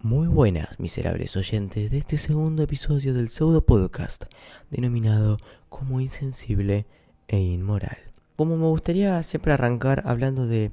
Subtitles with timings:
[0.00, 4.24] Muy buenas, miserables oyentes de este segundo episodio del pseudo podcast,
[4.68, 5.38] denominado
[5.70, 6.84] como insensible
[7.26, 7.96] e inmoral.
[8.36, 10.72] Como me gustaría siempre arrancar hablando de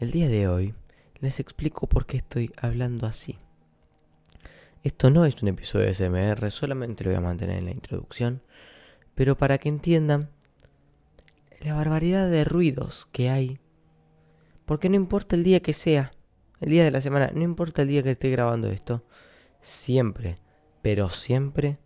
[0.00, 0.74] el día de hoy,
[1.20, 3.38] les explico por qué estoy hablando así.
[4.82, 8.42] Esto no es un episodio de SMR, solamente lo voy a mantener en la introducción,
[9.14, 10.28] pero para que entiendan
[11.62, 13.58] la barbaridad de ruidos que hay,
[14.72, 16.14] porque no importa el día que sea,
[16.58, 19.04] el día de la semana, no importa el día que esté grabando esto,
[19.60, 20.38] siempre,
[20.80, 21.76] pero siempre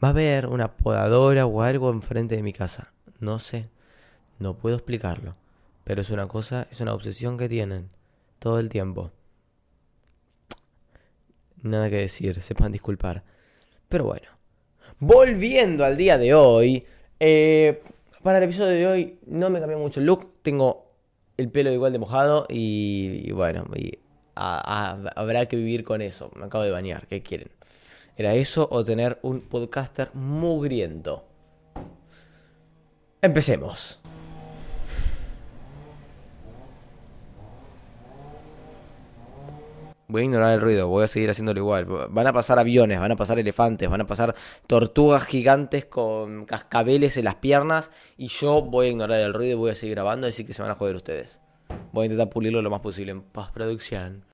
[0.00, 2.92] va a haber una podadora o algo enfrente de mi casa.
[3.18, 3.70] No sé,
[4.38, 5.34] no puedo explicarlo,
[5.82, 7.90] pero es una cosa, es una obsesión que tienen
[8.38, 9.10] todo el tiempo.
[11.60, 13.24] Nada que decir, sepan disculpar.
[13.88, 14.28] Pero bueno,
[15.00, 16.86] volviendo al día de hoy,
[17.18, 17.82] eh,
[18.22, 20.81] para el episodio de hoy no me cambió mucho el look, tengo
[21.36, 23.66] el pelo igual de mojado y, bueno,
[24.34, 26.30] habrá que vivir con eso.
[26.36, 27.50] Me acabo de bañar, ¿qué quieren?
[28.16, 31.24] ¿Era eso o tener un podcaster mugriento?
[33.22, 34.00] Empecemos.
[40.12, 41.86] Voy a ignorar el ruido, voy a seguir haciéndolo igual.
[41.86, 44.34] Van a pasar aviones, van a pasar elefantes, van a pasar
[44.66, 49.54] tortugas gigantes con cascabeles en las piernas y yo voy a ignorar el ruido y
[49.54, 51.40] voy a seguir grabando, así que se van a joder ustedes.
[51.92, 54.26] Voy a intentar pulirlo lo más posible en postproducción.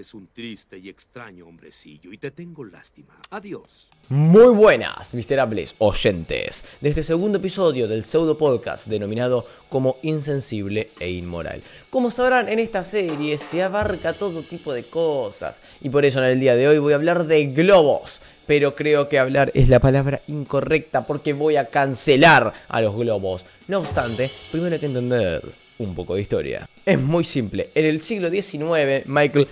[0.00, 3.20] Eres un triste y extraño hombrecillo y te tengo lástima.
[3.28, 3.90] Adiós.
[4.08, 11.10] Muy buenas, miserables oyentes, de este segundo episodio del pseudo podcast denominado como Insensible e
[11.10, 11.62] Inmoral.
[11.90, 16.30] Como sabrán, en esta serie se abarca todo tipo de cosas y por eso en
[16.30, 18.22] el día de hoy voy a hablar de globos.
[18.50, 23.46] Pero creo que hablar es la palabra incorrecta porque voy a cancelar a los globos.
[23.68, 25.40] No obstante, primero hay que entender
[25.78, 26.68] un poco de historia.
[26.84, 27.70] Es muy simple.
[27.76, 29.46] En el siglo XIX, Michael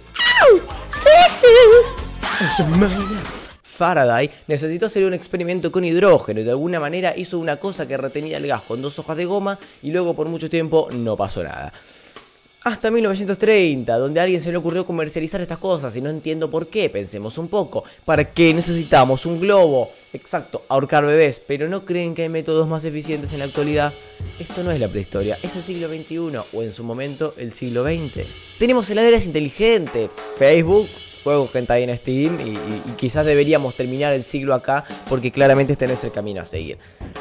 [3.62, 7.96] Faraday necesitó hacer un experimento con hidrógeno y de alguna manera hizo una cosa que
[7.96, 11.44] retenía el gas con dos hojas de goma y luego por mucho tiempo no pasó
[11.44, 11.72] nada.
[12.64, 16.66] Hasta 1930, donde a alguien se le ocurrió comercializar estas cosas y no entiendo por
[16.66, 17.84] qué, pensemos un poco.
[18.04, 19.92] ¿Para qué necesitamos un globo?
[20.12, 23.92] Exacto, ahorcar bebés, pero ¿no creen que hay métodos más eficientes en la actualidad?
[24.40, 27.84] Esto no es la prehistoria, es el siglo XXI o en su momento el siglo
[27.84, 28.26] XX.
[28.58, 30.88] Tenemos heladeras inteligentes, Facebook,
[31.22, 35.86] juegos que está en Steam y, quizás deberíamos terminar el siglo acá porque claramente este
[35.86, 36.78] no es el camino a seguir.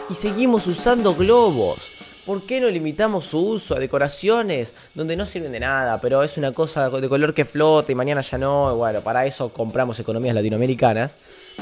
[0.09, 1.96] Y seguimos usando globos.
[2.27, 6.35] ¿Por qué no limitamos su uso a decoraciones donde no sirven de nada, pero es
[6.35, 8.75] una cosa de color que flota y mañana ya no?
[8.75, 11.15] Bueno, para eso compramos economías latinoamericanas.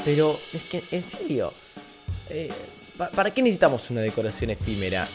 [0.04, 1.52] Pero es que, en serio,
[2.28, 2.50] eh,
[3.14, 5.06] ¿para qué necesitamos una decoración efímera?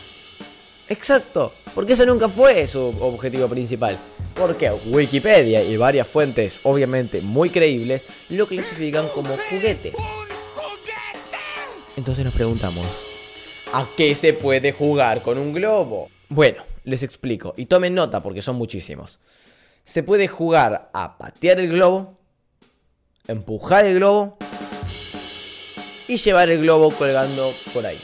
[0.87, 3.97] Exacto, porque ese nunca fue su objetivo principal.
[4.33, 9.91] Porque Wikipedia y varias fuentes, obviamente muy creíbles, lo clasifican como juguete.
[11.97, 12.85] Entonces nos preguntamos,
[13.73, 16.09] ¿A qué se puede jugar con un globo?
[16.27, 19.21] Bueno, les explico y tomen nota porque son muchísimos.
[19.85, 22.17] Se puede jugar a patear el globo,
[23.29, 24.37] empujar el globo
[26.05, 27.99] y llevar el globo colgando por ahí.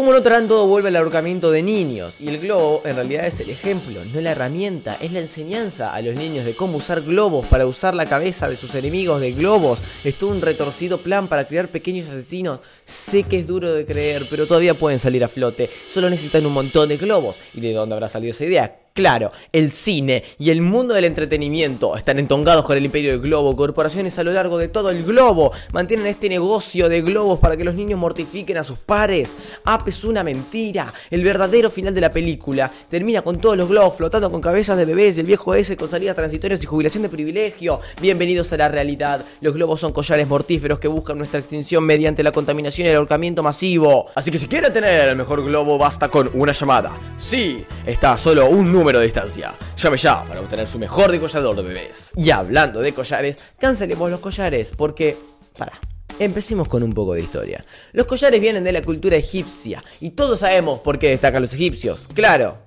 [0.00, 3.50] Como notarán, todo vuelve al ahorcamiento de niños y el globo en realidad es el
[3.50, 7.66] ejemplo, no la herramienta, es la enseñanza a los niños de cómo usar globos para
[7.66, 9.78] usar la cabeza de sus enemigos de globos.
[10.02, 12.60] Es todo un retorcido plan para crear pequeños asesinos.
[12.86, 15.68] Sé que es duro de creer, pero todavía pueden salir a flote.
[15.92, 17.36] Solo necesitan un montón de globos.
[17.52, 18.79] ¿Y de dónde habrá salido esa idea?
[18.92, 23.54] Claro, el cine y el mundo del entretenimiento están entongados con el imperio del globo.
[23.54, 27.62] Corporaciones a lo largo de todo el globo mantienen este negocio de globos para que
[27.62, 29.36] los niños mortifiquen a sus pares.
[29.64, 30.92] App es una mentira.
[31.08, 34.84] El verdadero final de la película termina con todos los globos flotando con cabezas de
[34.84, 37.78] bebés y el viejo ese con salidas transitorias y jubilación de privilegio.
[38.00, 39.24] Bienvenidos a la realidad.
[39.40, 43.44] Los globos son collares mortíferos que buscan nuestra extinción mediante la contaminación y el ahorcamiento
[43.44, 44.08] masivo.
[44.16, 46.98] Así que si quiere tener el mejor globo, basta con una llamada.
[47.18, 49.54] Sí, está solo un número de distancia.
[49.76, 52.12] Llame ya para obtener su mejor decollador de bebés.
[52.16, 55.16] Y hablando de collares, cancelemos los collares porque...
[55.56, 55.78] Para.
[56.18, 57.64] Empecemos con un poco de historia.
[57.92, 62.08] Los collares vienen de la cultura egipcia y todos sabemos por qué destacan los egipcios.
[62.14, 62.58] Claro.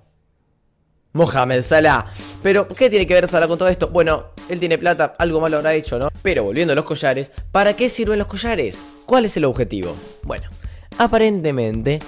[1.13, 2.05] Mohamed Salah.
[2.41, 3.89] Pero, ¿qué tiene que ver Salah con todo esto?
[3.89, 6.09] Bueno, él tiene plata, algo malo habrá hecho, ¿no?
[6.21, 8.77] Pero volviendo a los collares, ¿para qué sirven los collares?
[9.05, 9.95] ¿Cuál es el objetivo?
[10.23, 10.49] Bueno,
[10.97, 11.99] aparentemente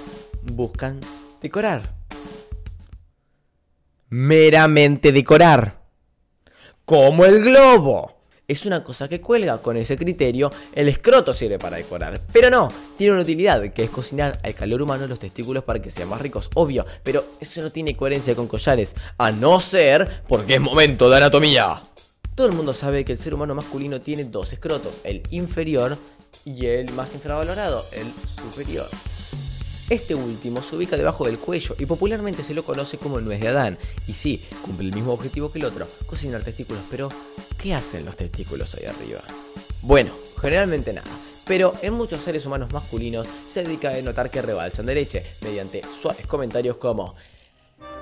[0.41, 0.99] buscan
[1.41, 1.95] decorar
[4.09, 5.81] meramente decorar.
[6.85, 8.13] Como el globo.
[8.47, 9.57] es una cosa que cuelga.
[9.57, 12.21] Con ese criterio, el escroto sirve para decorar.
[12.31, 12.67] Pero no,
[12.97, 16.21] tiene una utilidad, que es cocinar al calor humano los testículos para que sean más
[16.21, 16.85] ricos, obvio.
[17.03, 21.81] Pero eso no tiene coherencia con collares, a no ser porque es momento de anatomía.
[22.35, 25.97] Todo el mundo sabe que el ser humano masculino tiene dos escrotos, el inferior
[26.43, 28.05] y el más infravalorado, el
[28.43, 28.85] superior.
[29.89, 33.39] Este último se ubica debajo del cuello y popularmente se lo conoce como el nuez
[33.39, 33.77] de Adán.
[34.07, 36.81] Y sí, cumple el mismo objetivo que el otro, cocinar testículos.
[36.89, 37.09] Pero,
[37.61, 39.21] ¿qué hacen los testículos ahí arriba?
[39.83, 40.11] Bueno,
[40.41, 41.11] generalmente nada.
[41.45, 45.83] Pero en muchos seres humanos masculinos se dedica a notar que rebalsan de leche mediante
[46.01, 47.13] suaves comentarios como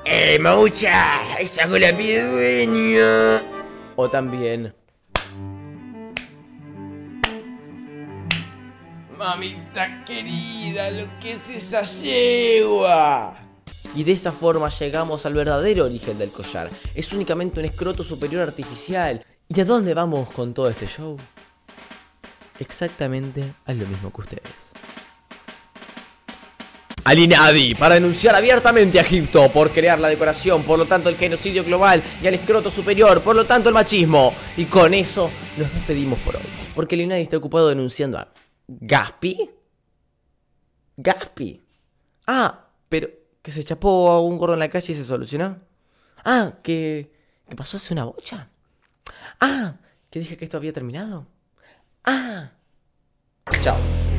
[0.06, 1.38] ¡Eh, maucha!
[1.38, 3.42] ¡Esa con la dueño!
[3.98, 4.74] O también
[9.24, 13.40] Mamita querida, lo que es esa yegua.
[13.96, 16.70] Y de esa forma llegamos al verdadero origen del collar.
[16.94, 19.26] Es únicamente un escroto superior artificial.
[19.48, 21.16] ¿Y a dónde vamos con todo este show?
[22.60, 24.74] Exactamente a lo mismo que ustedes.
[27.06, 31.64] Alinadi para denunciar abiertamente a Egipto por crear la decoración, por lo tanto el genocidio
[31.64, 34.34] global y al escroto superior, por lo tanto el machismo.
[34.58, 36.44] Y con eso nos despedimos por hoy,
[36.76, 38.28] porque Alinadi está ocupado denunciando a
[38.68, 39.50] ¿Gaspi?
[40.98, 41.64] ¿Gaspi?
[42.28, 43.10] Ah, pero
[43.42, 45.58] que se chapó a un gordo en la calle y se solucionó.
[46.24, 47.12] Ah, que,
[47.48, 48.50] que pasó hace una bocha.
[49.40, 49.76] Ah,
[50.10, 51.28] que dije que esto había terminado.
[52.06, 52.52] Ah.
[53.62, 54.13] Chao.